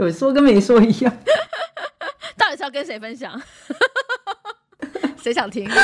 [0.00, 1.14] 有说跟没说一样。
[2.34, 3.38] 到底是要跟谁分享？
[5.22, 5.68] 谁想听？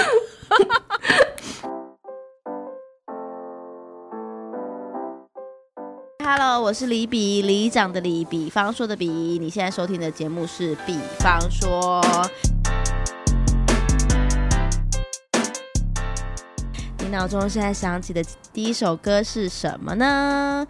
[6.25, 9.07] Hello，我是李比，李长的李，比方说的比。
[9.07, 12.03] 你现在收听的节目是《比方说》。
[17.01, 18.25] 你脑中现在想起的
[18.55, 20.67] 第一首歌是什么呢？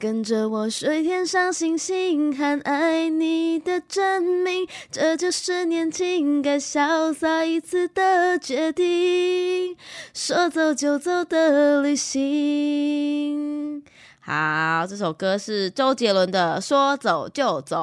[0.00, 9.76] 跟着我睡天上星星，喊爱你的证明，这就是年轻该潇洒一次的决定，
[10.12, 13.84] 说走就走的旅行。
[14.24, 17.76] 好，这首歌是周杰伦的《说走就走》。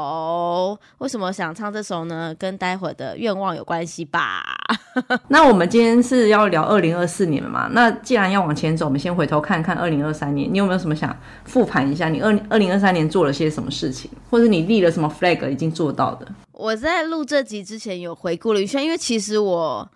[1.00, 2.34] 为什么想唱这首呢？
[2.40, 4.42] 跟待会的愿望有关系吧。
[5.28, 7.68] 那我们今天是要聊二零二四年嘛？
[7.74, 10.50] 那既然要往前走，我们先回头看看二零二三年。
[10.50, 12.08] 你有没有什么想复盘一下？
[12.08, 16.26] 你二二零二三年做了些什么事情，或者你立了什么 flag 已经做到的？
[16.54, 19.92] 我在录这集之前有回顾了一下，因为其实我。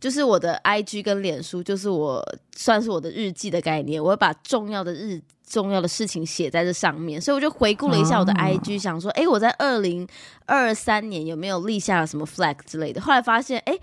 [0.00, 2.24] 就是我的 I G 跟脸书，就是我
[2.56, 10.06] 算是我的日记的概念，我会把重要的日重要的事情写在这上面，所以我就回顾了一下我的 I G，想说，哎，我在二零
[10.46, 13.00] 二三年有没有立下了什么 flag 之类的？
[13.00, 13.78] 后来发现，哎，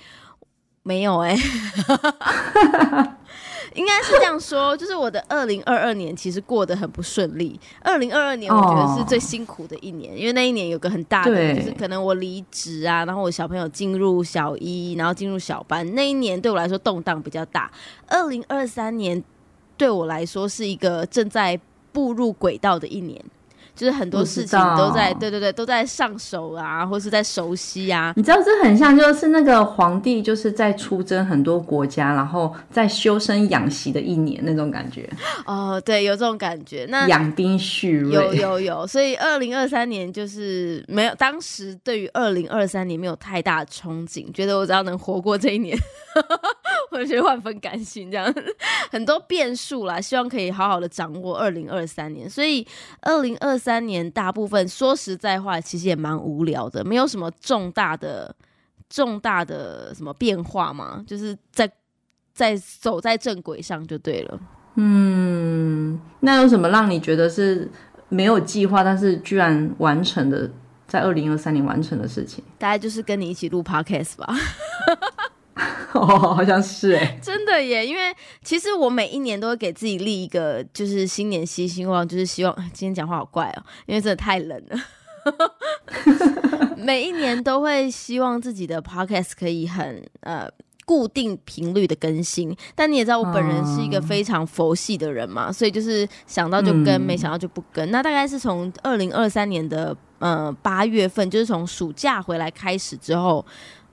[0.83, 1.36] 没有，哎。
[3.75, 7.59] 应该是这样说，就是我的二零二二年其实过得很不顺利。
[7.81, 17.69] 二零二二年我觉得是最辛苦的一年，因为那一年有个很大的，就是可能我离职啊，然后我小朋友进入小一，然后进入小班，那一年对我来说动荡比较大。
[18.07, 19.21] 二零二三年
[19.77, 21.59] 对我来说是一个正在
[21.91, 23.23] 步入轨道的一年。
[23.75, 28.13] 就是很多事情都在，对对对，都在上手啊，或是在熟悉啊。
[28.15, 35.09] 你知道这很像，就是那个皇帝就是在出征很多国家，然后在修身养息的一年那种感觉。
[35.45, 36.85] 哦，对，有这种感觉。
[36.89, 38.87] 那养兵蓄锐，有有有。
[38.87, 45.77] 所以二零二三年就是没有，当时对于二零二三年没有太大的憧憬，觉得我只要能活过这一年，
[46.91, 48.09] 我觉得万分感性。
[48.09, 48.33] 这样
[48.89, 52.30] 很多变数啦，希望可以好好的掌握二零二三年。
[52.30, 52.65] 所以
[53.02, 53.55] 二零二。
[53.65, 58.36] 三年大部分说实在话，其实也蛮无聊的，没有什么重大的、
[58.92, 61.67] 重大的什么变化嘛，就是在
[62.32, 64.39] 在走在正轨上就对了。
[64.76, 67.67] 嗯，那有什么让你觉得是
[68.08, 70.48] 没有计划，但是居然完成的，
[70.86, 72.43] 在二零二三年完成的事情？
[72.59, 74.36] 大概就是跟你一起录 podcast 吧。
[75.93, 77.88] 哦，好像是哎，真的耶！
[77.88, 84.77] 因为其实我每一年都会给自己立一个，就是新年新希望，就是希望今天讲话好怪哦，因为真的太冷了。
[86.77, 90.48] 每一年都会希望自己的 podcast 可以很呃
[90.86, 97.89] 固定频率的更新，但你也知道我本人是一个非常佛系的人嘛，所以就是想到就跟，没想到就不跟。
[97.92, 103.44] 那大概是从二零二三年的呃八月份，就是从暑假回来开始之后，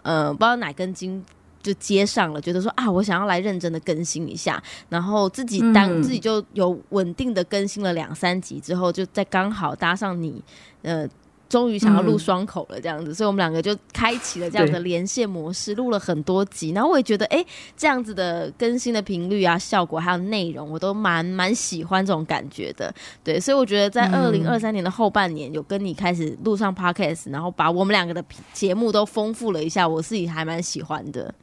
[0.03, 1.25] 呃，不知道哪根筋。
[1.63, 10.43] 就接上了，觉得说啊，我想要来认真的更新一下，然后自己当自己就有稳定的更新了两三集之后，就再刚好搭上你，
[10.83, 11.09] 呃。
[11.49, 16.71] 终于想要录双口了，这样子，所以我们两个就开启了这样的连线模式，录了很多集。
[16.71, 17.45] 然后我也觉得，哎，
[17.77, 22.91] 这样子的更新的频率啊、效果还有内容，我都蛮蛮喜欢这种感觉的。
[23.23, 28.25] 对，所以我觉得在二零二三年的后半年，有跟你开始录上 podcast，然后把我们两个的
[28.55, 31.35] 节目都丰富了一下，我自己还蛮喜欢的。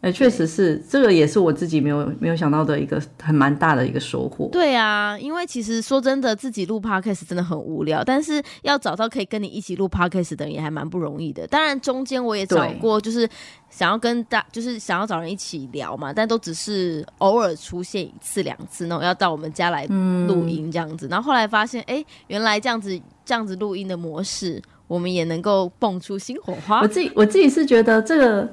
[0.00, 4.48] 哎，确实是，这个也是我自己没有没有想到的一个很蛮大的一个收获。
[4.52, 11.44] 对啊，因为其实说真的，自己录 podcast 真的很无聊，但是要找到可以跟你一起录 podcast 的人也还蛮不容易的。
[11.48, 13.28] 当然中间我也找过，就是
[13.70, 21.08] 想要跟大，就是想要找人一起聊嘛，但都只是偶尔出现一次两次那种，要到我们家来录音这样子。
[21.08, 26.82] 然后后来发现，哎，原来这样子这样子录音的模式，我们也能够蹦出新火花。
[26.82, 28.48] 我自己我自己是觉得这个。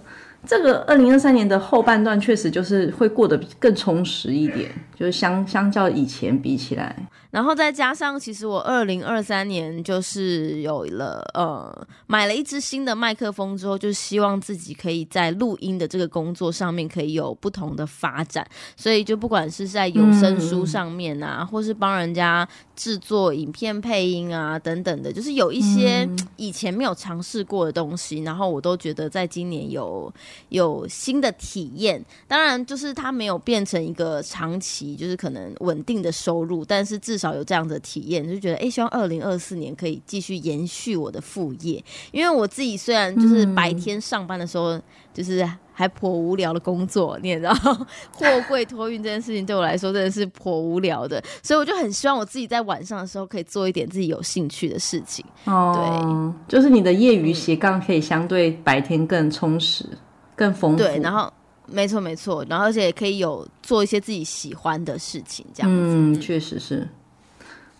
[0.47, 6.95] 这个二零二三年的后半段确实就是会过得更充实一点，就是相相较以前比起来。
[7.35, 18.47] 然后再加上，其实我二零二三年就是有了呃，买了一支新的麦克风之后，就希望自己可以在录音的这个工作上面可以有不同的发展。
[18.77, 30.09] 所以就不管是在有声书上面啊，或是帮人家制作影片配音啊等等的，就是有一些以前没有尝试过的东西，然后我都觉得在今年有
[30.47, 32.01] 有新的体验。
[32.29, 37.24] 当然，就是它没有变成一个长期就是可能稳定的收入，但是至少。
[37.25, 44.79] 少有这样的体验，就觉得哎，希望二零二四年可以继续延续我的副业，因为我自己虽然就是白天上班的时候
[45.13, 45.47] 就是。
[45.77, 55.25] 还颇无聊的工作，你也知道，货柜托运这件事情对我来说真的是颇无聊的，所以我就很希望我自己在晚上的时候可以做一点自己有兴趣的事情。
[55.43, 59.85] 哦，对，就是你的业余斜杠可以相对白天更充实、
[60.33, 60.77] 更丰富。
[60.77, 61.29] 对，然后
[61.67, 65.77] 没错没错，然后而且也可以有做一些自己喜欢的事情，这样子。
[65.77, 66.87] 嗯，确实是。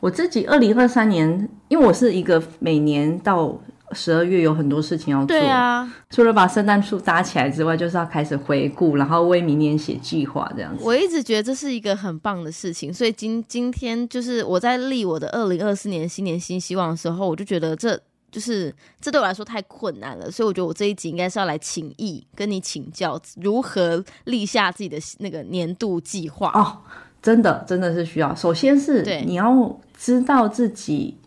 [0.06, 3.60] 我自己二零二三年，因为我是一个每年到。
[3.92, 10.84] 十二月有很多事情要做，对啊，除了把圣诞树搭起来之外，就是要开始回顾，然后为明年写计划这样子。
[10.84, 17.98] 我一直觉得这是一个很棒的事情，所以今今天就是我在立我的二零二四年新年新希望的时候，我就觉得这
[18.32, 26.82] 就是这对我来说太困难了，所以我觉得我这一集应该是要来请意跟你请教如何立下自己的那个年度计划哦。
[27.26, 31.18] 真的真的是需要，首先是你要知道自己。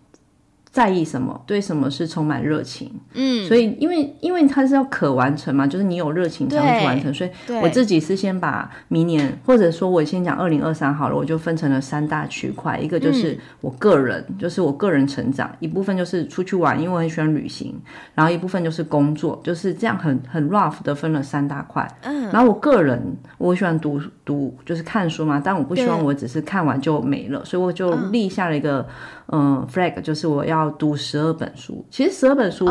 [0.78, 1.42] 在意什么？
[1.44, 2.88] 对什么是充满热情？
[3.14, 7.12] 嗯，所以因为因为它是要可完成嘛，就是你有热情才会去完成。
[7.12, 7.30] 所以
[7.60, 17.72] 我自己是先把明年，或者说我先讲二零二三好了，我就分成了三大区块，一个就是我个人，就是我个人成长；一部分就是出去玩，因为我很喜欢旅行；
[18.14, 21.84] 然后一部分就是工作，就是这样很很 rough 的分了三大块。
[22.02, 23.02] 嗯，然后我个人
[23.38, 28.78] 我喜欢读读，就是看书嘛，但我不希望我只是看完就没了，所以我就立下了一个。
[28.78, 28.86] 嗯
[29.72, 31.84] ，flag 就是我要读十二本书。
[31.90, 32.66] 其实十二本书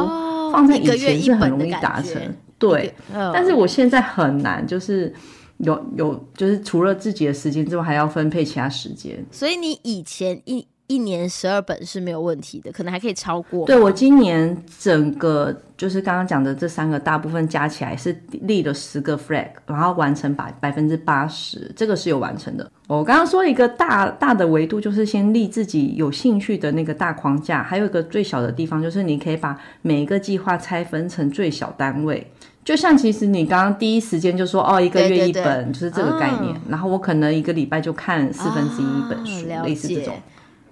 [0.52, 2.22] 放在以前是很容易达成，
[2.58, 2.94] 对。
[3.12, 5.14] 但是我现在很难，就是
[5.58, 9.26] 有有，就是除了自己的时间之外，还要分配其他时间。
[9.32, 10.68] 所以你以前一。
[10.88, 13.66] 一年十二本是没有问题的，可能还可以超过。
[13.66, 22.72] 对我今年整个就是刚刚讲的这三个大部分加起来是立了十个 flag，然后完成百百分之八十，这个是有完成的。
[22.88, 32.26] 我刚刚说一个大大的维度，就是先立自己有兴趣的那个大框架，还有一个最小的地方，就是你可以把每一个计划拆分成最小单位。
[32.64, 40.16] 就像其实你刚刚第一时间就说哦，一个月一本就是这个概念，然后我可能一个礼拜就看四分之一本书，类似这种。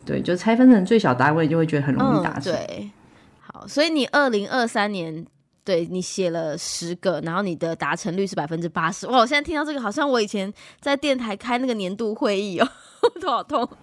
[0.05, 2.53] 对，就拆分成最小单位，就会觉得很容易达成。
[2.53, 2.91] 对，
[3.39, 5.25] 好，所以你二零二三年，
[5.63, 9.07] 对你写了十个，然后你的达成率是百分之八十。
[9.07, 12.69] 哇，我现在听到这个，好像我以前在电台开那个年度会议哦，
[13.19, 13.67] 头好痛。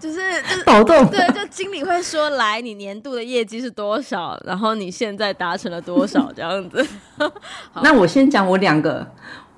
[0.00, 1.08] 就是就是头痛。
[1.10, 4.40] 对，就经理会说，来，你年度的业绩是多少？
[4.44, 6.32] 然后你现在达成了多少？
[6.32, 6.86] 这样子。
[7.82, 9.06] 那我先讲我两个。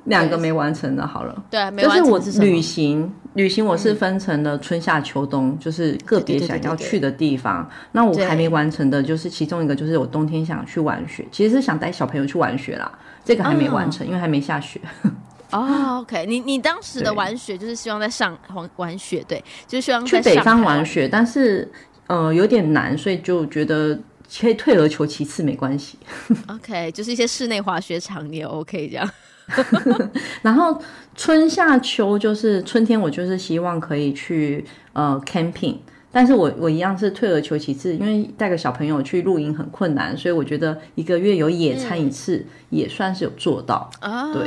[0.05, 7.69] 两个没完成的，好了，对，就是我旅行，旅行我是分成了春夏秋冬，就是个别想要去的地方。
[7.93, 12.91] 那我还没完成的，就是其中一个，就是我冬天想去玩雪，其实是想带小朋友去玩雪啦，
[13.25, 14.81] 这个还没完成，因为还没下雪。
[15.53, 21.69] 哦，OK，你你当时的玩雪就是希望在上玩玩雪，对，就是希望去北方玩雪，但是
[22.07, 23.99] 呃有点难，所以就觉得
[24.41, 25.99] 可以退而求其次，没关系。
[26.47, 29.11] OK，就是一些室内滑雪场也 OK 这样。
[30.43, 30.81] 然后
[31.15, 35.77] 春夏秋就是春天，我就是希望可以去呃 camping，
[36.11, 44.33] 但是我我一样是退而求其次，因为带个小朋友去露营很困难，所以我觉得一个月有野餐一次也算是有做到啊。
[44.33, 44.43] 对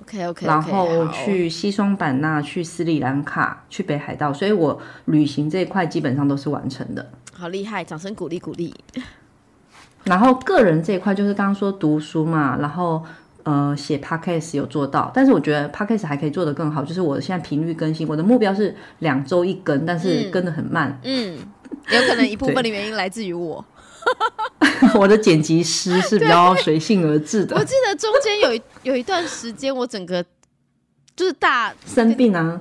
[0.00, 7.06] ，OK OK，然后去西双版纳、去斯里兰卡、去北海道，所以我旅行这一块基本上都是完成的。
[7.32, 8.74] 好厉害，掌声鼓励鼓励。
[10.04, 13.04] 然后个人这一块就是刚刚说读书嘛，然后。
[13.46, 16.82] 呃，写 podcast 有做到，但是我觉得 podcast 还可以做得更好。
[16.82, 20.98] 就是我现在频率更新，我的目标是两周一更，但是更的很慢。
[21.04, 21.38] 嗯，
[21.92, 23.64] 有可能一部分的原因来自于我，
[24.98, 27.54] 我的剪辑师是比较随性而至的。
[27.54, 30.20] 我记得中间有有一段时间，我整个
[31.14, 32.60] 就是大 生病啊，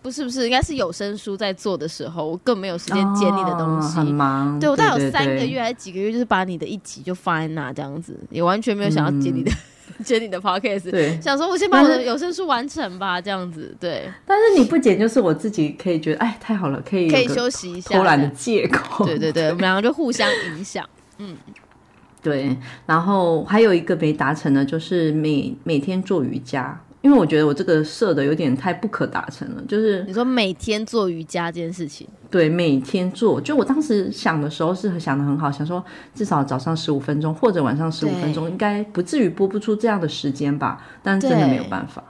[0.00, 4.58] 不是不是，应该是有声书在做的时候，我更没有时间剪你的东西，很忙。
[4.58, 9.52] 对我大概有三个月还是几个月，就是把你的一集就放在那这样子，也完全没有想要剪你的。
[10.04, 14.10] 剪你的 podcast，对，想说我先把我的有声书完成吧，这样子，对。
[14.26, 19.04] 但是你不剪，就是我自己可以觉得，哎，太好了，可以可以休息一下，偷懒的借口。
[19.04, 21.36] 对对对，我们两个就互相影响，嗯，
[22.22, 22.56] 对。
[22.86, 26.80] 然后还有一个没达成的，就是每每天做瑜伽。
[27.02, 33.40] 因为我觉得我这个设的有点太不可达成了，就是你说每天做瑜伽这件事情，对，每天做。
[33.40, 40.80] 就我当时想的时候是想的很好，想说至少早上十五分钟或者晚上十五分钟，应该不至于播不出这样的时间吧？
[41.02, 42.04] 但真的没有办法。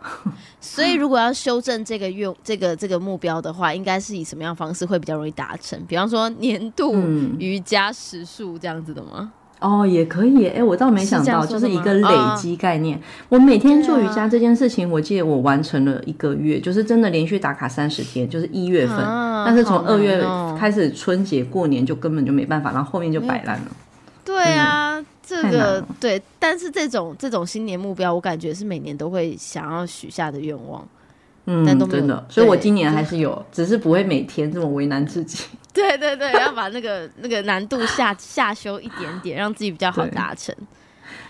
[0.61, 5.83] 所以如果要修正这个愿这个这个目标的话，应该是以什么样方式会比较容易达成？
[5.87, 6.95] 比方说年度
[7.39, 9.33] 瑜伽时数这样子的吗？
[9.63, 13.01] 哦，也可以耶，哎，我倒没想到，就是一个累积概念。
[13.29, 18.97] 我每天做瑜伽这件事情，我记得我完成了一个月，就是真的连续打卡三十天，就是一月份。
[18.99, 23.67] 啊但是从二月哦开始，春节过年就根本就没办法，然后后面就摆烂了。
[24.25, 30.87] 对啊，这个对，但是这种这种新年目标，我感觉是每年都会想要许下的愿望。
[31.47, 35.45] 嗯真的，所以我今年还是有，只是不会每天这么为难自己。
[35.75, 40.55] 对对对，要把那个 那个难度下下修一点点，让自己比较好达成。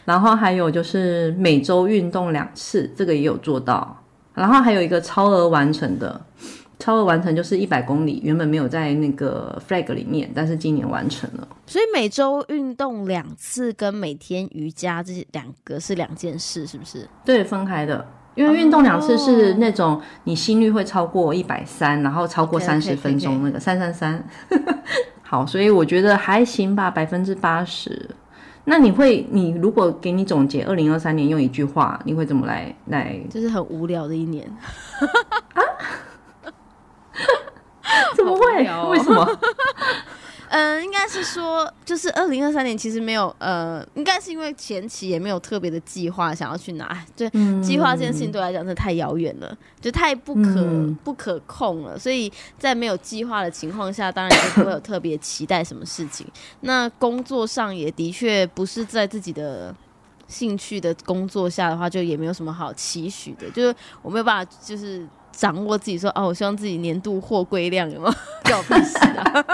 [0.04, 3.96] 然后还有就是每周运动两次，这个也有做到。
[4.34, 6.20] 然后还有一个超额完成的，
[6.78, 11.46] 超额完成就是一百公里，原本没有在那个 flag 里面，但是今年完成了。
[11.66, 17.08] 所以每周运动两次跟每天瑜伽这两个是两件事，是不是？
[17.25, 18.04] 对，分开的。
[18.34, 24.24] 因为运动两次是哦那种你心率会超过一百三，然后超过三十分钟那个三三三。
[25.22, 28.10] 好，所以我觉得还行吧，百分之八十。
[28.64, 33.18] 那你会，你如果给你总结二零二三年用一句话，你会怎么来来？
[33.28, 34.46] 就是很无聊的一年
[35.54, 35.62] 啊。
[38.14, 38.90] 怎么会？
[38.90, 39.38] 为什么？
[40.52, 47.30] 嗯，应该是说，就是二零二三年其实没有，呃，应该是因为前期也没有特别的计划想要去哪，哎对，
[47.62, 56.26] 计划这件事情对我来讲真的太遥远了，就太不可、嗯不可控了，所以在没有计划的情况下，当然就不会有特别期待什么事情。
[56.61, 59.75] 那工作上也的确不是在自己的。
[60.28, 69.44] 兴趣的工作下的话，就也没有什么好期许的，就是我没有办法，就是掌握自己说哦，我希望自己年度货柜量有没有，关我屁事啊！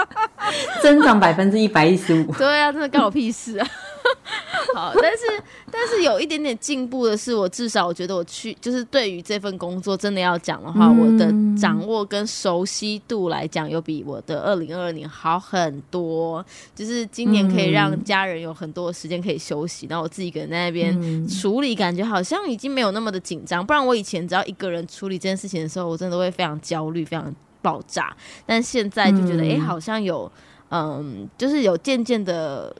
[0.81, 2.31] 增长百分之一百一十五。
[2.33, 3.67] 对啊，真的干我屁事啊！
[4.75, 5.23] 好，但是
[5.71, 16.43] 但是有一点点进步的是，我至少我觉得我去就是对于这份工作真的要讲的话，嗯我的掌握跟熟悉度来讲，有比我的二零二二年好很多。
[16.75, 23.65] 就是今年可以让嗯家人有很多的时间可以休息，然后我自己一个人在那边嗯处理，感觉好像已经没有那么的紧张。
[23.65, 28.15] 不然我以前只要一个人处理这件事情的时候，我真的会非常焦虑，非常爆炸。
[28.45, 30.31] 但现在就觉得，哎、嗯好像有，
[30.69, 32.75] 嗯，就是有渐渐的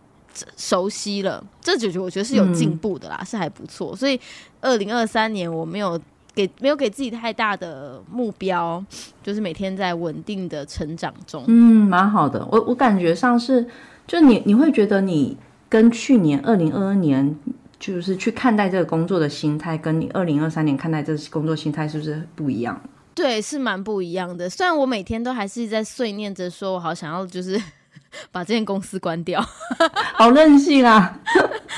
[0.55, 3.95] 熟悉了，这就觉我觉得是有进步的啦，是还不错。
[3.95, 4.19] 所以
[4.61, 5.99] 二零二三年我没有
[6.33, 8.83] 给没有给自己太大的目标，
[9.23, 11.43] 就是每天在稳定的成长中。
[11.47, 12.47] 嗯，蛮好的。
[12.51, 13.67] 我我感觉上是，
[14.07, 17.37] 就你你会觉得你跟去年二零二二年。
[17.79, 22.77] 就是去看待这个工作的心态，跟你二零二三年看待这个工作心态是不是不一样？
[23.13, 24.49] 对，是蛮不一样的。
[24.49, 27.61] 虽然我每天都还是在碎念着说，我好想要就是
[28.31, 29.45] 把这间公司关掉。
[30.15, 31.19] 好任性啊！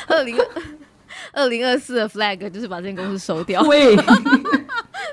[0.08, 0.38] 二零
[1.34, 3.62] 二零二四的 flag 就是把这间公司收掉。
[3.64, 3.96] 喂，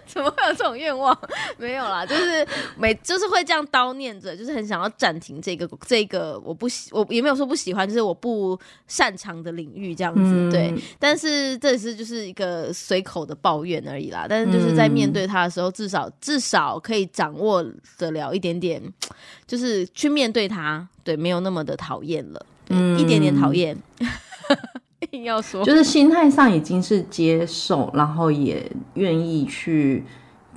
[0.13, 1.17] 怎么会有这种愿望？
[1.59, 2.47] 没有啦，就是
[2.79, 10.21] 每就是会这样叨念着，就是很想要暂停这个这个我不喜我也没有说不喜欢，就是我不擅长的领域这样子。
[10.25, 14.27] 嗯对，但是这也是就是一个随口的抱怨而已啦。
[14.29, 17.63] 但是就是在面对他的时候，至少至少可以掌握
[17.99, 18.83] 得了一点点，
[19.47, 23.77] 就是去面对他，对，没有那么的讨厌了，对，嗯一点点讨厌。
[25.11, 30.05] 硬要说，就是心态上已经是接受，然后也愿意去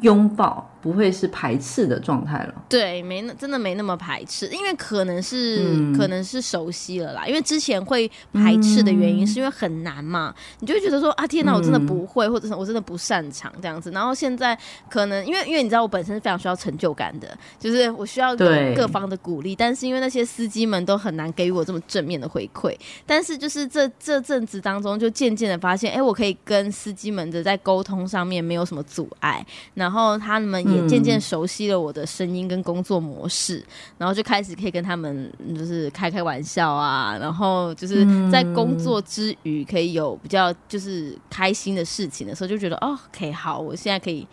[0.02, 2.54] 拥抱，不会是排斥的状态了。
[2.68, 7.26] 对，没那真的没那么排斥，因为可能是、嗯可能是熟悉了啦。
[7.28, 13.92] 因为之前会排斥的原因，嗯是因为很难嘛，你就会觉得说啊，天哪，我真的不会，或者是我真的不擅长这样子。
[13.92, 14.58] 然后现在
[14.90, 22.76] 可能因为因为你知道，我本身是非常需要成就感的，就是我需要各方的鼓励，但是因为那些司机们都很难给予我这么正面的回馈。
[23.06, 33.64] 但是就是这这阵子当中，就渐渐的发现，哎，我可以跟司机们的在沟通上面没有什么阻碍，然后他们也渐渐熟悉了我的声音跟工作模式，
[33.98, 44.28] 然后就开始可以跟他们嗯就是开开玩笑啊，然后就是在工作之余可以有比较就是开心的事情的时候，就觉得哦，OK，好，我现在可以。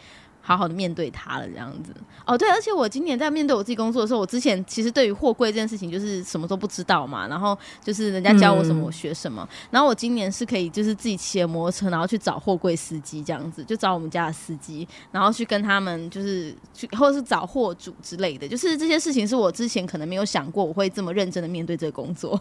[0.48, 1.92] 好好的面对它了，这样子。
[2.24, 8.84] 哦，对，而且我今年在面对我自己工作的时候，我之前其实对于货柜这件事情就是什么都不知道嘛，然后就是人家教我什么嗯。
[8.88, 22.40] 我学什么，然后我今年是可以就是自己骑着摩托车，然后去找货柜司机这样子，就找我们家的司机，然后去跟他们就是去或者是找货主之类的，就是这些事情是我之前可能没有想过我会这么认真的面对这个工作，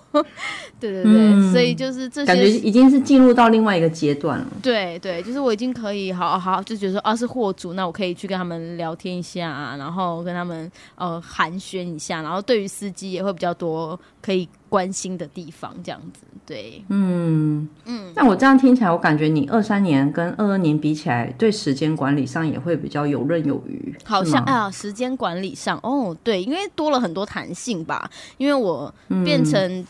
[0.79, 1.51] 对 对对，嗯。
[1.51, 4.47] 所以就是这些感觉已经是进入到另外一个阶段了。
[4.61, 16.21] 对对，就是我已经可以好好就觉得说，啊是货主，那我可以去跟他们聊天一下、啊，然后跟他们呃寒暄一下，然后对于司机也会比较多可以关心的地方，这样子。
[16.45, 18.13] 对，嗯嗯。
[18.15, 23.95] 那我这样听起来，我感觉你二三年跟二二年比起来，对时间管理上也会比较游刃有余。
[24.05, 28.93] 好像啊，时间管理上哦，对，因为多了很多弹性吧，因为我
[29.25, 29.83] 变成。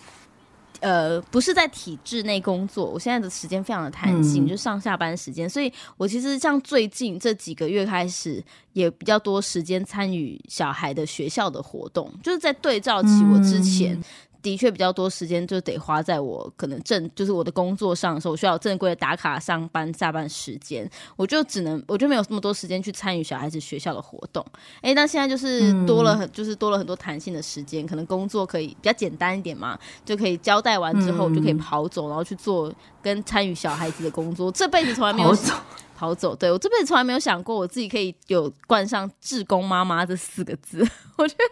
[0.79, 8.43] 呃，不是在体制内工作，我现在的时间非常的弹性，嗯就上下班时间，所以我其实像最近这几个月开始，
[8.74, 14.00] 也比较多时间参与小孩的学校的活动，就是在对照起我之前。
[14.38, 24.46] 嗯的确比较多时间就得花在我可能正就是我的工作上的时候，我需要正规的打卡上班下班时间，我就只能我就没有那么多时间去参与小孩子学校的活动。
[24.82, 34.51] 哎，那现在就是多了很、就是多了很多弹性的时间，可能工作可以比较简单一点嘛，就可以交代完之后、嗯就可以跑走，然后去做跟参与小孩子的工作。
[34.51, 35.53] 这辈子从来没有跑走，
[35.96, 40.79] 跑走，对我这辈子从来没有想过我自己可以有冠上“志工妈妈”这四个字。
[41.17, 41.44] 我觉得，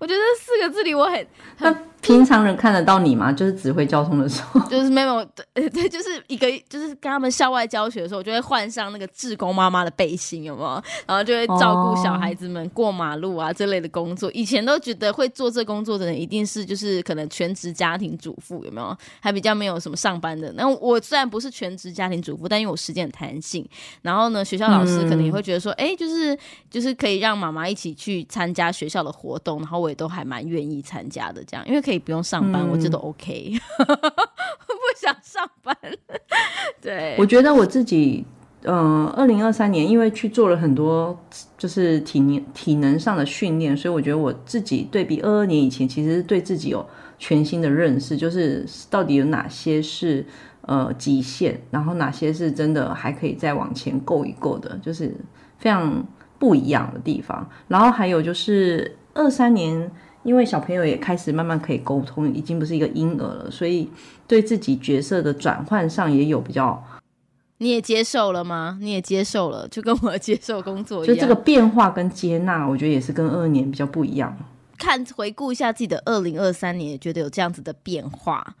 [0.00, 1.26] 我觉得这四个字里我很
[1.58, 1.72] 那
[2.04, 3.32] 平常人看得到你吗？
[3.32, 10.82] 就是指挥交通的时候， 就是没有对对，就是一个就是跟他们校外教学的时候，我就会换上那个志工妈妈的背心，有没有？
[11.06, 14.30] 然后就会照顾小孩子们过马路啊这类的工作。
[14.34, 18.94] 以前都觉得会做这工作的人一定是就是可能全职家庭主妇，有没有？
[19.20, 20.52] 还比较没有什么上班的。
[20.52, 23.66] 那我虽然不是全职家庭主妇，但因为我时间很弹性，
[24.02, 35.76] 然后呢，学校老师可能也会觉得说，哎、就是就是可以让妈妈一起去参加学校的活动，然后我也都还蛮愿意参加的，这样，因为可以不用上班，嗯我觉得 OK， 不想上班。
[36.80, 38.24] 对，我觉得我自己，
[38.62, 41.18] 嗯、呃，二零二三年因为去做了很多
[41.56, 46.84] 就是体能体能上的训练，所以我觉得我自己对比二二年以前，其实是对自己有
[47.18, 50.24] 全新的认识，就是到底有哪些是
[50.62, 55.14] 呃极限，然后哪些是真的还可以再往前够一够的，就是
[55.58, 56.06] 非常
[56.38, 57.48] 不一样的地方。
[57.68, 59.90] 然后还有就是二三年。
[60.24, 63.88] 因为小朋友也开始慢慢可以沟通，已经不是一个婴儿了，所以
[64.26, 66.82] 对自己角色的转换上也有比较
[67.58, 68.78] 你也接受了吗？
[68.80, 71.14] 你也接受了，就跟我接受工作一样。
[71.14, 74.36] 就这个变化跟接纳，我觉得也是跟二二年比较不一样。
[74.76, 78.56] 看回顾一下自己的二零二三年，觉得有这样子的变化。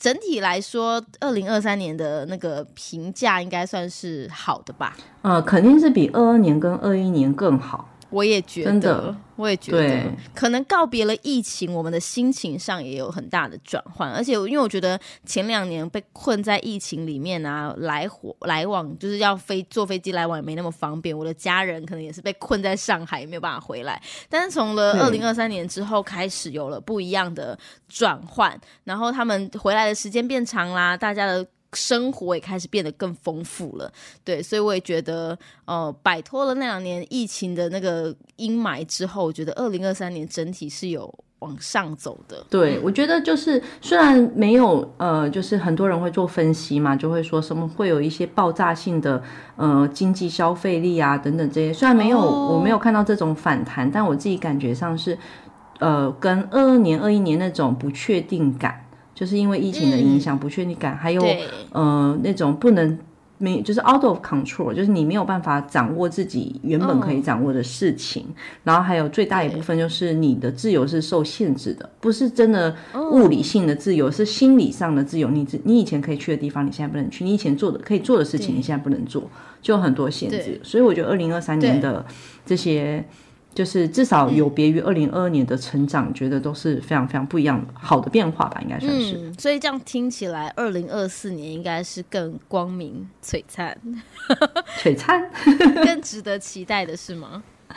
[0.00, 4.96] 整体来说，二零二三年的那个评价应该算是好的吧？
[5.22, 7.90] 呃，肯定是比二二年跟二一年更好。
[8.10, 14.10] 我也觉得，我也觉得，可能告别了疫情，我们的心情上也有很大的转换。
[14.10, 21.16] 而且，因为我觉得前两年被困在疫情里面啊，来回来往就是要飞坐飞机来往也没那么方便。
[21.16, 24.00] 我的家人可能也是被困在上海，也没有办法回来。
[24.28, 31.46] 但是从了二对零二三年之后，开始有了不一样的转换，然后他们回来的时间变长啦，大家的。
[31.72, 33.92] 生活也开始变得更丰富了，
[34.24, 42.42] 对，所以我也觉得，呃，摆脱了那两年疫情的那个阴霾之后，我觉得二零二三年整体是有往上走的。
[42.48, 49.22] 对，我觉得就是虽然没有呃，就是很多人会做分析嘛，就会说什么会有一些爆炸性的
[49.56, 55.16] 呃经济消费力啊等等这些，虽然没有、哦我没有看到这种反弹，但我自己感觉上是
[55.80, 58.84] 呃跟二二年、二一年那种不确定感，
[59.18, 61.20] 就是因为疫情的影响，不确定感，还有，
[61.72, 62.96] 呃那种不能
[63.38, 68.24] 没就是 out of control，就是你没有办法掌握自己原本可以掌握的事情，
[68.62, 72.72] 然后还有最大一部分就是你的自由是受限制的，不是真的
[73.10, 75.28] 物理性的自由，是心理上的自由。
[75.30, 79.28] 你自你以前可以去的地方，你现在不能去；你以前做的可以做的事情，你现在不能做，
[79.60, 80.60] 就有很多限制。
[80.62, 82.06] 所以我觉得二零二三年的
[82.46, 83.04] 这些。
[83.54, 89.16] 就是至少有别于二零二二年的成长，觉得都是非常非常不一样的好的变化吧，应该算是。
[89.16, 93.76] 嗯，所以这样听起来，二零二四年应该是更光明璀璨、
[94.80, 95.28] 璀璨。
[95.84, 97.42] 更值得期待的是吗？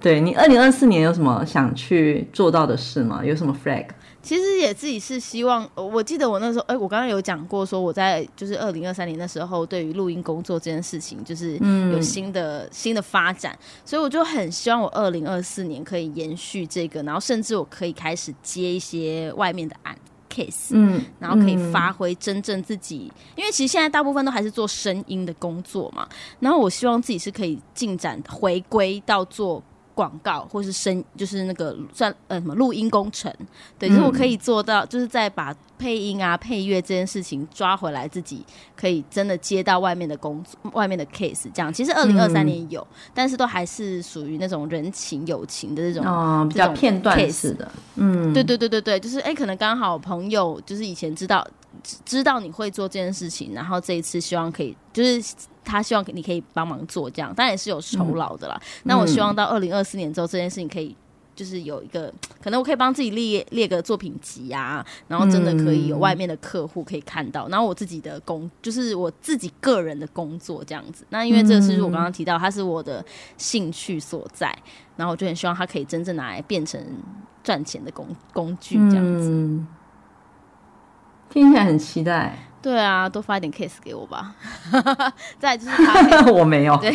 [0.00, 3.24] 对你二零二四年有什么想去做到的事吗？
[3.24, 3.86] 有什么 flag？
[4.24, 11.58] 其实也自己是希望，呃我记得我那时候，哎、我刚刚有讲过，说我在就是二零二三年的时候，对于录音工作这件事情，就是
[11.92, 19.94] 有新的、新的发展，所以我就很希望我二零二四年可以延续这个，然后甚至我可以开始接一些外面的案
[20.30, 26.08] case，嗯，然后可以发挥真正自己，因为其实现在大部分都还是做声音的工作嘛，
[26.40, 29.62] 然后我希望自己是可以进展回归到做。
[29.94, 33.32] 广告或是声，就是那个算呃什么录音工程，
[33.78, 38.44] 对，就是我可以做到，就是在把配音啊、配乐这件事情抓回来，自己
[38.76, 41.44] 可以真的接到外面的工作、外面的 case。
[41.54, 51.46] 这样，其实二零二三年有，但是都还是属于那种人情友情的这种哦，比较片段式的，嗯，对对对对对，就是哎、可能刚好朋友就是以前知道
[51.82, 58.60] 知知道你会做这件事情，然后这一次希望可以，就是他希望你可以帮忙做这样，当然也是有酬劳的啦。
[58.84, 60.96] 那我希望到二零二四年之后，这件事情可以。
[61.36, 71.04] 就是有一个可能，我可以帮自己列列个作品集啊，然后真的可以有外面的客户可以看到，然后我自己的工就是我自己个人的工作这样子。
[71.08, 73.04] 那因为这个是我刚刚提到，它是我的
[73.36, 74.56] 兴趣所在，
[74.94, 76.80] 然后我就很希望它可以真正拿来变成
[77.42, 79.28] 赚钱的工工具这样子。
[79.28, 79.66] 嗯
[81.30, 82.38] 听起来很期待。
[82.64, 84.34] 对啊，多发一点 case 给我吧。
[85.38, 86.90] 再就是 我没有，对，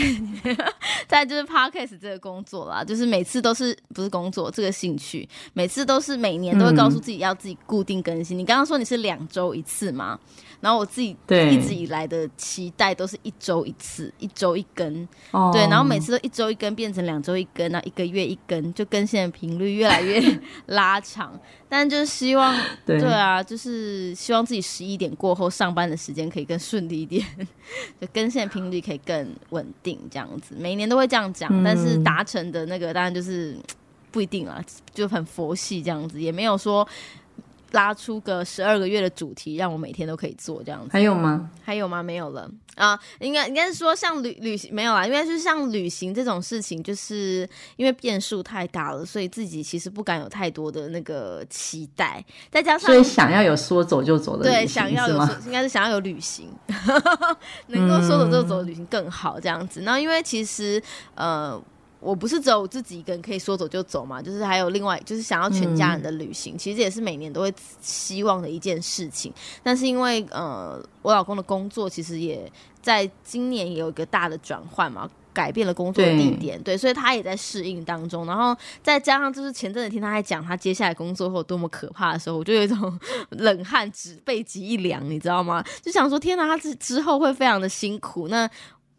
[1.08, 8.36] 再就是 podcast 这个工作啦，就是每次都是不是工作这个兴趣，每次都是每年都会告诉自己要自己固定更新。
[8.36, 10.18] 你刚刚说你是两周一次吗？
[10.62, 20.22] 然后我自己一直以来的期待都是一周一次，一周一根，哦对，然后每次都一周一根变成两周一根，然后一个月一根，就更新的频率越来越
[20.68, 21.40] 拉长。
[21.70, 22.54] 但就是希望，
[22.86, 27.26] 对对啊，就是希望自己十一点过后上班的时间可以更顺利一点，
[28.02, 30.56] 就更新的频率可以更稳定，这样子。
[30.58, 33.56] 每年都会这样讲，嗯但是达成的那个当然就是
[34.12, 34.62] 不一定啊，
[34.94, 36.86] 就很佛系这样子，也没有说。
[37.72, 40.90] 拉出个十二个月的主题，让我每天都可以做这样子。
[40.92, 41.50] 还有吗？
[41.64, 42.02] 还有吗？
[42.02, 55.16] 没有了啊、应该应该是说像旅旅行没有啦，应该是像旅行这种事情，就是因为变数太大了，所以自己其实不敢有太多的那个期待，再加上所以想要有说走就走的对旅行想要有？
[55.46, 56.48] 应该是想要有旅行，
[57.68, 59.82] 能够说走就走的旅行更好这样子。
[59.82, 60.82] 那因为其实
[61.16, 61.62] 呃。
[62.00, 69.34] 我不是只有我自己一个人可以说走就走嘛，就是还有另外就是想要全家人的旅行，其实也是每年都会希望的一件事情。
[69.62, 78.26] 但是因为呃，我老公的工作其实也在今年也有一个大的转换嘛，改变了工作的地点，对，所以他也在适应当中。
[78.26, 83.00] 然后再加上就是前阵子听他在讲他接下来工作会有多么可怕的时候，我就有一种
[83.32, 85.64] 冷汗直背脊一凉，你知道吗？
[85.82, 88.30] 就想说天哪，他之之后会非常的辛苦。
[88.30, 88.50] 那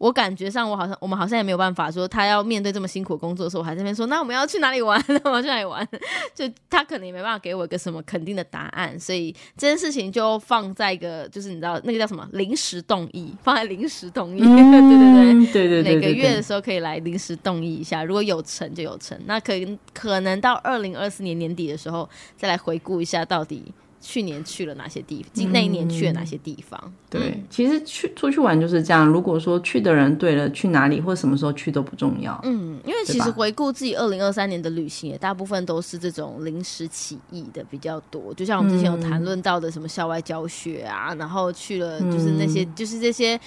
[0.01, 4.99] 我感觉上，我好像我们好像也没有办法说他要面对这么辛苦的工作的时候，我还在那边说，那我们要去哪里玩？
[5.07, 5.87] 那我们要去哪里玩？
[6.33, 15.31] 就他可能也没办法给我一个什么肯定的答案，所以这件事情就放在一个就是你知道那个叫什么临时动议，放在临时动议， 对对对。
[15.31, 19.53] 嗯对对对每个月的时候可以来临时动议一下，如果有成就有成，那可
[19.93, 26.93] 可能到二零二四年年底的时候再来回顾一下，到底去年去了哪些地方，今那一年去了哪些地方。
[27.09, 29.07] 对，其实去出去玩就是这样。
[29.07, 32.37] 如果说去的人对了，去哪里或什么时候去都不重要。
[32.43, 38.33] 嗯，因为其实回顾自己二零二三年的旅行，也大部分都是这种临时起意的比较多。
[38.33, 43.39] 就像我们之前有谈论到的，什么校外教学啊，然后去了就是那些，就是这些，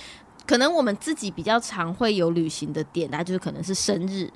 [0.46, 4.30] 可能我们自己比较常会有旅行的点，那就是可能是生日。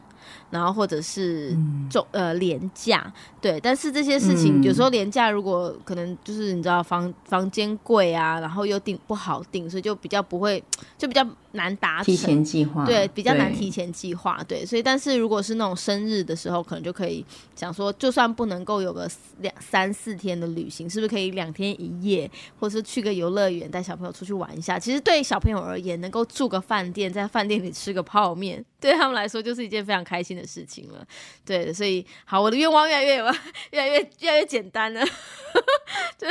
[0.51, 1.57] 然后或者是
[1.91, 10.63] 重、呃廉价，对，但是这些事情、嗯有时候廉价，如果可能就是你知道房房间贵啊，然后又订不好订，所以就比较不会，
[10.97, 12.05] 就比较难达成。
[12.05, 19.09] 提前计划，对，比较难提前计划，对，所以但是如果是那种生日的时候，可能就可以想说，就算不能够有个
[19.41, 24.79] 两三四天的旅行，是不是可以两天一夜，或者是去个游乐园带小朋友出去玩一下？
[24.79, 31.05] 其实对小朋友而言，能够住个饭店，在饭店里吃个泡面，对他们来说就是一件非常开心的事情了。
[31.45, 33.25] 对，所以好，我的愿望越来越有，
[33.73, 35.01] 越来越越来越简单了。
[36.19, 36.29] 对，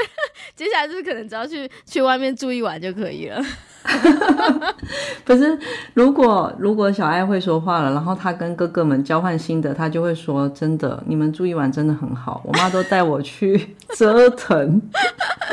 [0.56, 3.42] 接下来就是可能只要去去外面住一晚就可以了。
[5.24, 5.58] 不是，
[5.94, 14.82] 如果如果小爱会说话了，然后他跟哥哥们交换心得，他就会说：“真的，你们住一晚真的很好，我妈都带我去折腾。
[14.92, 15.48] 他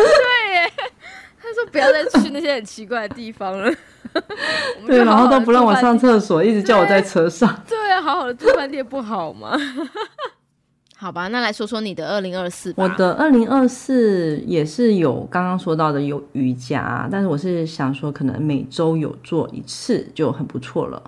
[1.55, 3.73] 说不要再去那些很奇怪的地方了。
[4.87, 7.63] 对，然后都不让我上厕所，一直叫我在车上。
[7.69, 9.57] 对啊，好好的住饭店不好吗？
[10.97, 12.73] 好吧，那来说说你的二零二四。
[12.77, 21.03] 我的二零二四也是有刚刚说到的有瑜伽，但是我是想说，可能每周有做一次就很不错了。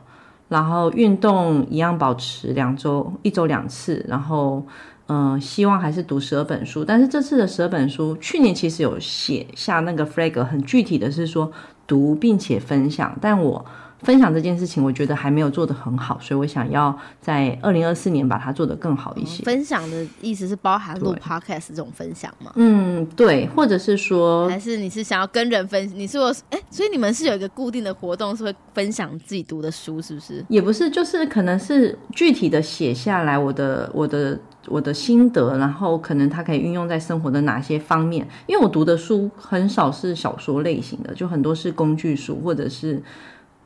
[0.49, 4.05] 然后运动一样保持两周，一周两次。
[4.09, 4.65] 然后，
[5.09, 6.85] 嗯、希望还是读十二本书。
[6.85, 11.51] 但是这次的十二本书，去年其实有写下那个 flag，很具体的是说
[11.87, 13.65] 读并且分享，但我。
[14.01, 19.43] 分享这件事情，我觉得还没有做得很好，所以我想要在二零二四年把它做得更好一些。
[19.43, 22.53] 分享的意思是包含录 podcast 这种分享吗？
[22.57, 25.91] 嗯，对，或者是说，还是你是想要跟人分？
[25.95, 30.45] 你是我哎、所以你们是有一个固定的活动，是会分享自己读的书，是不是？
[30.51, 34.39] 也不是，就是可能是具体的写下来我的我的
[34.69, 38.27] 我的心得，然后可能它可以运用在生活的哪些方面。
[38.47, 43.03] 因为我读的书很少是小说类型的，就很多是工具书或者是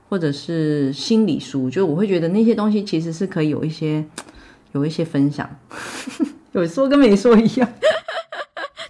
[0.08, 4.04] 或者是心理书，就我会觉得那些东西其实是可以有一些
[4.72, 5.48] 有一些分享，
[6.52, 7.68] 有说跟没说一样。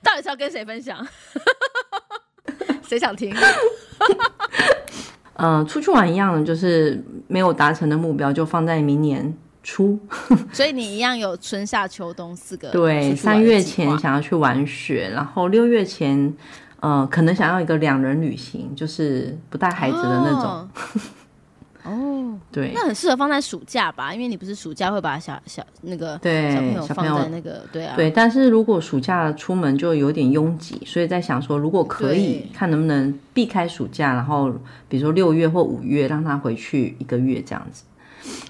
[0.02, 1.06] 到底是要跟谁分享？
[2.82, 3.34] 谁想听？
[5.34, 9.98] 呃，出去玩一样的，就是没有达成的目标就放在明年初。
[10.52, 16.34] 所以你一样有春夏秋冬四个对，三月前想要去玩雪，然后六月前，
[16.80, 20.42] 呃，可能想要一个两人旅行，就是不带孩子的那种。
[20.42, 20.68] 哦。
[21.82, 34.52] 哦对那很适合放在暑假吧，因为你不是暑假会把小小那个对小朋友小朋友放在那个对啊，对，但是如果暑假出门就有点拥挤，所以在想说，如果可以看能不能避开暑假，然后
[34.88, 37.84] 比如说六月或五月让他回去一个月这样子。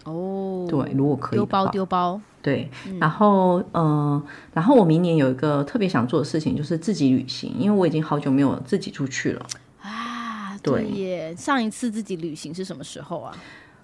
[0.04, 9.46] 哦，对，如果可以丢包，丢包，对，然后呃，然后我明年有一个特别想做的事情，就是自己旅行，因为我已经好久没有自己出去了。
[9.82, 13.36] 啊，对对耶，上一次自己旅行是什么时候啊？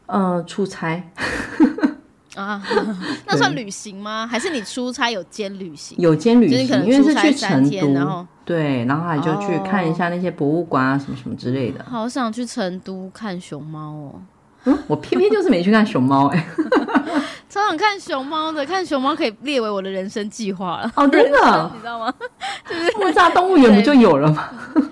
[0.06, 1.10] 呃，出差
[2.36, 2.62] 啊，
[3.26, 4.26] 那算旅行吗？
[4.26, 5.96] 还是你出差有兼旅行？
[5.98, 11.84] 有兼旅就是可行，因为是去成三天，然都后，对，然后还就去看一哦下那些博物馆啊，什么什么之类的。
[11.84, 14.22] 好想去成都看熊猫哦，
[14.66, 16.46] 嗯，我偏偏就是没去看熊猫、哎，
[17.48, 20.92] 超想看熊猫的，看熊猫可以列为我的人生计划了。
[20.96, 22.12] 哦，真的，你知道吗？
[22.68, 24.48] 就是木栅动物园不就有了吗？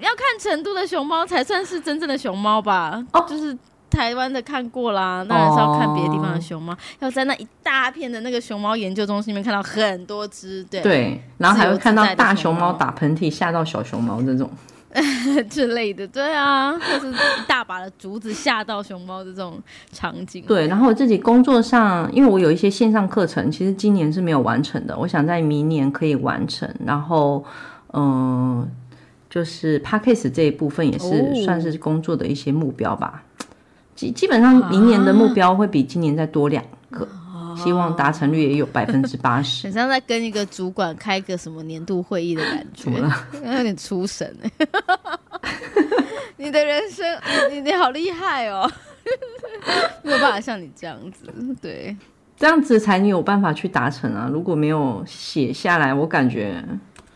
[0.00, 3.04] 要看成都的熊猫才算是真正的熊猫吧？
[3.12, 3.56] 哦就是
[3.90, 6.76] 台湾的看过啦，当然是要看别的地方的熊猫。
[7.00, 14.48] 要在那一大片的那个熊猫研究中心里面看到很多只，对对，然后还会看到大熊猫打喷嚏吓到小熊猫这种。
[15.50, 19.60] 之类的，对啊，或是一大把的竹子吓到熊猫的这种
[19.92, 20.42] 场景。
[20.46, 26.68] 对，然后我自己工作上，因为我有一些线上课程，其实今年是没有完成的，我想在明年可以完成。
[26.86, 27.44] 然后，
[27.92, 28.66] 嗯、
[29.28, 33.22] 就是 p a c k a g e 这一部分也哦是算是工作的一些目标吧。
[33.94, 37.06] 基基本上明年的目标会比今年再多两个，
[37.62, 39.66] 希望达成率也有 百分之八十。
[39.66, 43.26] 很像在跟一个主管开个什么年度会议的感觉，怎么了？
[43.56, 44.50] 有点出神哎、
[46.36, 47.04] 你的人生，
[47.50, 48.70] 你你好厉害哦，
[50.02, 51.26] 没有办法像你这样子，
[51.60, 51.96] 对，
[52.36, 54.28] 这样子才你有办法去达成啊！
[54.32, 56.64] 如果没有写下来，我感觉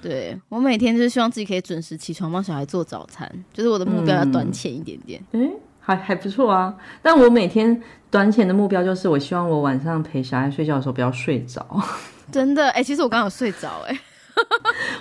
[0.01, 5.23] 对我每天就是希望自己可以准时起床帮小孩做早餐，就是我的目标要短浅一点点。
[5.31, 5.49] 诶，
[5.83, 6.75] 还还不错啊。
[7.03, 11.67] 但我每天短浅的目标就是，我希望我晚上陪小孩睡觉的时候不要睡着。
[12.33, 14.01] 真的，哎、其实我刚刚有睡着，哎，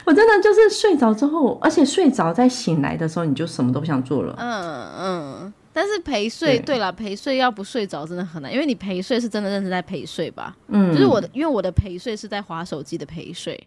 [0.04, 4.36] 我真的就是睡着之后，而且睡着再醒来的时候，你就什么都不想做了。
[4.38, 5.54] 嗯嗯。
[5.74, 10.54] 但是陪睡，对对了，陪睡要不睡着真的很难，因为你陪睡是真的认真在陪睡吧？
[10.68, 13.58] 嗯，就是我的，因为我的陪睡是在划手机的陪睡。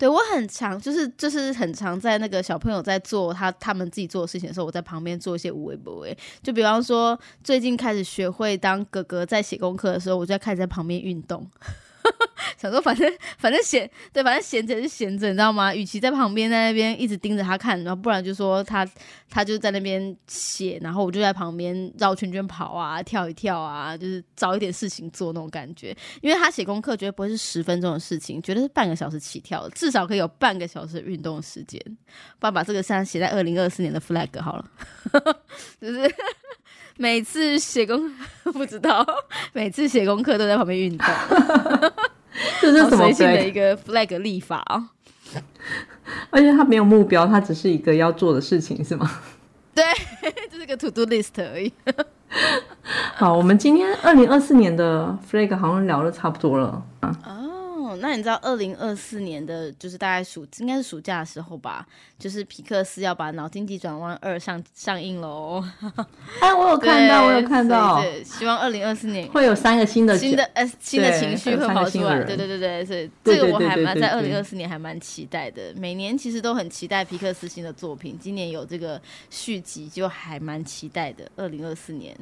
[0.00, 6.16] 对我很常，就是就是很常在那个小朋友在做他他们自己做的事情的时候，我在旁边做一些无微不微。
[6.42, 11.46] 就比方说，最近开始学会当哥哥在写功课的时候，我就开始在旁边运动。
[12.56, 15.74] 想说反正反正闲对，反正闲着是闲着，你知道吗？
[15.74, 18.86] 与其在旁边在那边一直盯着他看，然后不然就说他
[19.28, 25.96] 他就在那边写，然后我就在旁边绕圈圈跑啊，跳一跳啊，就是找一点事情做那种感觉。
[26.20, 31.80] 因为他写功课绝对不会是十分钟的事情，绝对是半个小时起跳，至少可以有半个小时运动时间。
[32.38, 34.70] 不然把这个山写在二零二四年的 flag 好了，
[35.80, 36.14] 就是
[37.00, 38.12] 每次写功
[38.52, 39.06] 不知道，
[39.54, 41.06] 每次写功课都在旁边运动，
[42.60, 44.90] 这是什么好随性的一个 flag 立法啊、
[46.28, 49.10] 而且他没有目标，他只是一个要做的事情，是吗？
[49.74, 49.82] 对
[50.50, 51.72] 就是个 to do list 而已。
[53.14, 56.82] 好，我们今天二零二四年的 flag 好像聊的差不多了。
[57.00, 57.39] 啊，哦，
[58.00, 61.86] 那你知道二零二四年的就是大概暑应该是暑假的时候吧，
[62.18, 65.64] 就是皮克斯要把《脑筋急转弯二》上上映喽。
[66.40, 75.72] 哎，我有看到，我有看到，对，希望二零二四年会有三个新的新的呃新的情绪会跑出来，对对对对，所以这个我还蛮在二对零二四年还蛮期待的。
[75.76, 81.30] 每年其实都很期待皮克斯新的作品，今年有这个续集就还蛮期待的。
[81.36, 82.16] 二零二四年，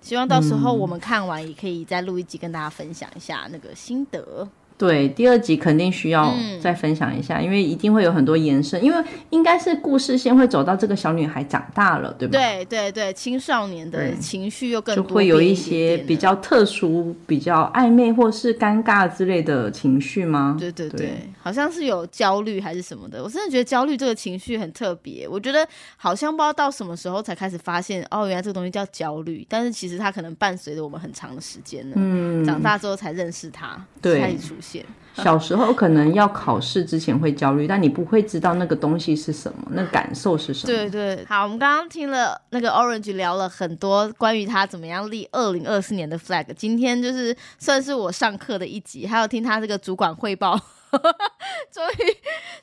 [0.00, 4.48] 希望到时候嗯我们看完也可以再录一集跟大家分享一下那个心得。
[4.78, 12.38] 对，第二集肯定需要嗯再分享一下，因为一定会有很多延伸，因为应该是故事线会走到这个小女孩长大了，对吧？
[12.38, 20.56] 对对对，青少年的情绪又更就会有一些比较特殊、比较暧昧或是尴尬之类的情绪吗？
[20.58, 23.22] 对对对，对好像是有焦虑还是什么的。
[23.24, 25.26] 我真的觉得焦虑这个情绪很特别。
[25.26, 29.46] 我觉得好像不知道到什么时候才开始发现，哦，原来这个东西叫焦虑。
[29.48, 31.94] 但是其实它可能伴随着我们很长的时间呢。
[31.96, 34.65] 嗯，长大之后才认识它，对开始出现。
[35.22, 40.66] 小时候可能要考试之前会焦虑，但你不会知道那个东西是什么，那感受是什么。
[40.66, 46.46] 对对，好，我们刚刚听了那个 Orange 聊了很多关于他怎么样立二零二四年的 flag。
[46.54, 50.54] 今天就是算是我上课的一集，还有听他这个主管汇报，
[51.72, 52.16] 终于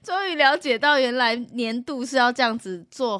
[0.04, 3.20] 终于了解到原来年度是要这样子做。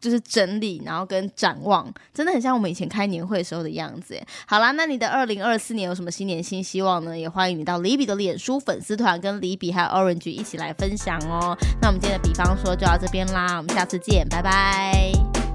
[0.00, 4.20] 就是整理，然后跟展望，真的很像我们以前开年会的时候的样子。
[4.46, 7.18] 好啦，那你的二零二四年有什么新年新希望呢？
[7.18, 11.56] 也欢迎你到李比的脸书粉丝团跟李比还有 Orange 一起来分享哦。
[11.80, 15.45] 那我们今天的比方说就到这边啦，我们下次见，拜拜。